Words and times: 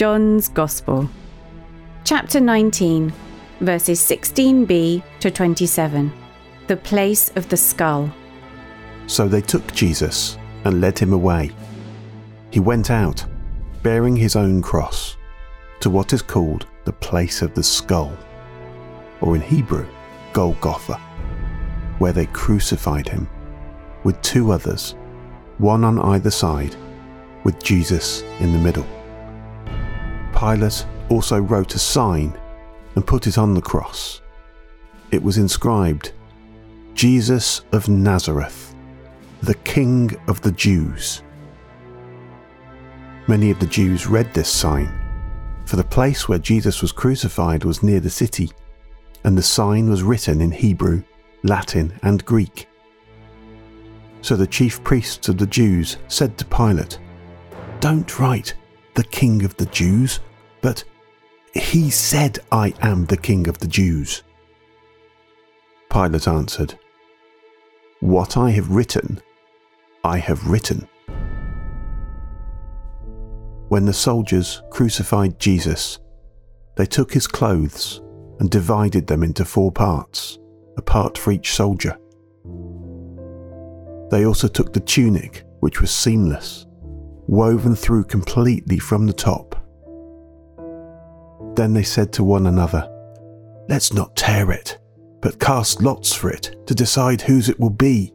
John's 0.00 0.48
Gospel, 0.48 1.10
chapter 2.04 2.40
19, 2.40 3.12
verses 3.60 4.00
16b 4.00 5.02
to 5.20 5.30
27. 5.30 6.10
The 6.68 6.78
place 6.78 7.30
of 7.36 7.46
the 7.50 7.58
skull. 7.58 8.10
So 9.08 9.28
they 9.28 9.42
took 9.42 9.74
Jesus 9.74 10.38
and 10.64 10.80
led 10.80 10.98
him 10.98 11.12
away. 11.12 11.50
He 12.50 12.60
went 12.60 12.90
out, 12.90 13.22
bearing 13.82 14.16
his 14.16 14.36
own 14.36 14.62
cross, 14.62 15.18
to 15.80 15.90
what 15.90 16.14
is 16.14 16.22
called 16.22 16.66
the 16.86 16.94
place 16.94 17.42
of 17.42 17.52
the 17.54 17.62
skull, 17.62 18.16
or 19.20 19.36
in 19.36 19.42
Hebrew, 19.42 19.86
Golgotha, 20.32 20.96
where 21.98 22.14
they 22.14 22.24
crucified 22.24 23.06
him, 23.06 23.28
with 24.04 24.22
two 24.22 24.50
others, 24.50 24.94
one 25.58 25.84
on 25.84 25.98
either 25.98 26.30
side, 26.30 26.74
with 27.44 27.62
Jesus 27.62 28.22
in 28.38 28.54
the 28.54 28.58
middle. 28.58 28.86
Pilate 30.40 30.86
also 31.10 31.38
wrote 31.38 31.74
a 31.74 31.78
sign 31.78 32.34
and 32.94 33.06
put 33.06 33.26
it 33.26 33.36
on 33.36 33.52
the 33.52 33.60
cross. 33.60 34.22
It 35.10 35.22
was 35.22 35.36
inscribed, 35.36 36.12
Jesus 36.94 37.60
of 37.72 37.90
Nazareth, 37.90 38.74
the 39.42 39.56
King 39.56 40.16
of 40.28 40.40
the 40.40 40.52
Jews. 40.52 41.22
Many 43.26 43.50
of 43.50 43.60
the 43.60 43.66
Jews 43.66 44.06
read 44.06 44.32
this 44.32 44.48
sign, 44.48 44.90
for 45.66 45.76
the 45.76 45.84
place 45.84 46.26
where 46.26 46.38
Jesus 46.38 46.80
was 46.80 46.90
crucified 46.90 47.62
was 47.62 47.82
near 47.82 48.00
the 48.00 48.08
city, 48.08 48.50
and 49.24 49.36
the 49.36 49.42
sign 49.42 49.90
was 49.90 50.02
written 50.02 50.40
in 50.40 50.52
Hebrew, 50.52 51.02
Latin, 51.42 51.92
and 52.02 52.24
Greek. 52.24 52.66
So 54.22 54.36
the 54.36 54.46
chief 54.46 54.82
priests 54.84 55.28
of 55.28 55.36
the 55.36 55.46
Jews 55.46 55.98
said 56.08 56.38
to 56.38 56.46
Pilate, 56.46 56.98
Don't 57.80 58.18
write, 58.18 58.54
the 58.94 59.04
King 59.04 59.44
of 59.44 59.54
the 59.58 59.66
Jews, 59.66 60.20
but 60.62 60.84
he 61.54 61.90
said, 61.90 62.38
I 62.52 62.74
am 62.80 63.06
the 63.06 63.16
King 63.16 63.48
of 63.48 63.58
the 63.58 63.68
Jews. 63.68 64.22
Pilate 65.90 66.28
answered, 66.28 66.78
What 68.00 68.36
I 68.36 68.50
have 68.50 68.70
written, 68.70 69.20
I 70.04 70.18
have 70.18 70.46
written. 70.46 70.88
When 73.68 73.84
the 73.84 73.92
soldiers 73.92 74.62
crucified 74.70 75.38
Jesus, 75.38 75.98
they 76.76 76.86
took 76.86 77.12
his 77.12 77.26
clothes 77.26 78.00
and 78.38 78.50
divided 78.50 79.06
them 79.06 79.22
into 79.22 79.44
four 79.44 79.70
parts, 79.70 80.38
a 80.76 80.82
part 80.82 81.18
for 81.18 81.30
each 81.30 81.52
soldier. 81.52 81.96
They 84.10 84.24
also 84.24 84.48
took 84.48 84.72
the 84.72 84.80
tunic, 84.80 85.44
which 85.60 85.80
was 85.80 85.90
seamless, 85.90 86.66
woven 87.26 87.76
through 87.76 88.04
completely 88.04 88.78
from 88.78 89.06
the 89.06 89.12
top. 89.12 89.59
Then 91.60 91.74
they 91.74 91.82
said 91.82 92.10
to 92.14 92.24
one 92.24 92.46
another, 92.46 92.88
Let's 93.68 93.92
not 93.92 94.16
tear 94.16 94.50
it, 94.50 94.78
but 95.20 95.38
cast 95.38 95.82
lots 95.82 96.10
for 96.10 96.30
it 96.30 96.56
to 96.66 96.74
decide 96.74 97.20
whose 97.20 97.50
it 97.50 97.60
will 97.60 97.68
be. 97.68 98.14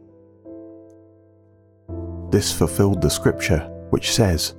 This 2.32 2.52
fulfilled 2.52 3.00
the 3.00 3.08
scripture, 3.08 3.60
which 3.90 4.10
says, 4.10 4.56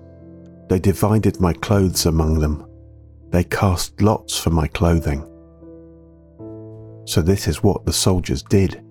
They 0.69 0.80
divided 0.80 1.41
my 1.41 1.52
clothes 1.52 2.05
among 2.05 2.39
them, 2.39 2.65
they 3.30 3.43
cast 3.43 4.02
lots 4.02 4.39
for 4.39 4.52
my 4.52 4.67
clothing. 4.67 5.19
So 7.03 7.21
this 7.21 7.49
is 7.49 7.61
what 7.61 7.85
the 7.85 7.91
soldiers 7.91 8.41
did. 8.41 8.81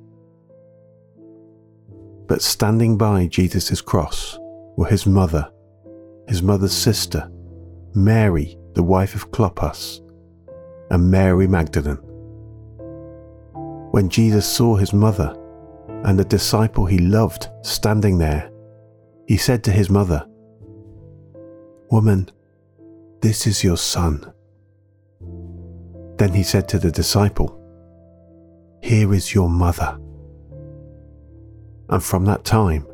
But 2.27 2.42
standing 2.42 2.98
by 2.98 3.28
Jesus' 3.28 3.80
cross 3.80 4.39
were 4.77 4.89
his 4.89 5.06
mother, 5.06 5.50
his 6.28 6.42
mother's 6.42 6.74
sister, 6.74 7.30
Mary, 7.94 8.58
the 8.77 8.82
wife 8.82 9.14
of 9.14 9.30
Clopas, 9.30 10.02
and 10.91 11.10
Mary 11.10 11.46
Magdalene. 11.46 11.96
When 13.91 14.11
Jesus 14.11 14.46
saw 14.46 14.77
his 14.77 14.92
mother 14.92 15.34
and 16.05 16.18
the 16.18 16.27
disciple 16.27 16.84
he 16.84 16.98
loved 16.98 17.48
standing 17.62 18.18
there, 18.18 18.51
he 19.27 19.39
said 19.39 19.64
to 19.64 19.73
his 19.73 19.89
mother, 19.89 20.27
Woman, 21.90 22.28
this 23.23 23.46
is 23.46 23.64
your 23.64 23.78
son. 23.78 24.30
Then 26.18 26.34
he 26.34 26.42
said 26.42 26.68
to 26.68 26.78
the 26.78 26.90
disciple, 26.90 27.58
Here 28.83 29.14
is 29.14 29.34
your 29.34 29.48
mother. 29.48 29.98
And 31.89 32.02
from 32.02 32.27
that 32.27 32.45
time, 32.45 32.86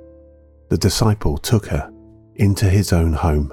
the 0.69 0.79
disciple 0.79 1.39
took 1.39 1.67
her 1.67 1.93
into 2.37 2.67
his 2.67 2.93
own 2.93 3.15
home. 3.15 3.53